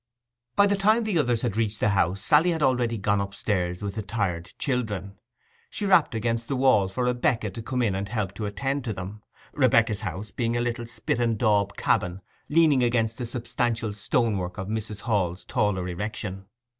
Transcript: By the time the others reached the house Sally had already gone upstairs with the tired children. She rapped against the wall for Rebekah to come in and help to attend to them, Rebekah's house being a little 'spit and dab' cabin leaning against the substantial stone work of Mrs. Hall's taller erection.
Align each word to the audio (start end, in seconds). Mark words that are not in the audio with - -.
By 0.55 0.65
the 0.65 0.75
time 0.75 1.03
the 1.03 1.19
others 1.19 1.43
reached 1.43 1.79
the 1.79 1.89
house 1.89 2.23
Sally 2.25 2.49
had 2.49 2.63
already 2.63 2.97
gone 2.97 3.21
upstairs 3.21 3.83
with 3.83 3.93
the 3.93 4.01
tired 4.01 4.51
children. 4.57 5.19
She 5.69 5.85
rapped 5.85 6.15
against 6.15 6.47
the 6.47 6.55
wall 6.55 6.87
for 6.87 7.03
Rebekah 7.03 7.51
to 7.51 7.61
come 7.61 7.83
in 7.83 7.93
and 7.93 8.09
help 8.09 8.33
to 8.33 8.47
attend 8.47 8.83
to 8.85 8.93
them, 8.93 9.21
Rebekah's 9.53 10.01
house 10.01 10.31
being 10.31 10.57
a 10.57 10.59
little 10.59 10.87
'spit 10.87 11.19
and 11.19 11.37
dab' 11.37 11.77
cabin 11.77 12.21
leaning 12.49 12.81
against 12.81 13.19
the 13.19 13.27
substantial 13.27 13.93
stone 13.93 14.37
work 14.39 14.57
of 14.57 14.67
Mrs. 14.69 15.01
Hall's 15.01 15.45
taller 15.45 15.87
erection. 15.87 16.47